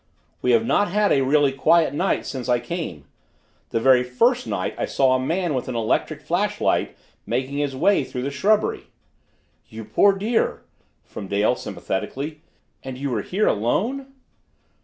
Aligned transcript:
We 0.41 0.49
have 0.53 0.65
not 0.65 0.89
had 0.89 1.11
a 1.11 1.21
really 1.21 1.51
quiet 1.51 1.93
night 1.93 2.25
since 2.25 2.49
I 2.49 2.59
came. 2.59 3.05
The 3.69 3.79
very 3.79 4.01
first 4.03 4.47
night 4.47 4.73
I 4.75 4.87
saw 4.87 5.13
a 5.13 5.19
man 5.19 5.53
with 5.53 5.67
an 5.67 5.75
electric 5.75 6.23
flashlight 6.23 6.97
making 7.27 7.57
his 7.59 7.75
way 7.75 8.03
through 8.03 8.23
the 8.23 8.31
shrubbery!" 8.31 8.87
"You 9.69 9.85
poor 9.85 10.13
dear!" 10.13 10.63
from 11.03 11.27
Dale 11.27 11.55
sympathetically. 11.55 12.41
"And 12.83 12.97
you 12.97 13.11
were 13.11 13.21
here 13.21 13.45
alone!" 13.45 14.07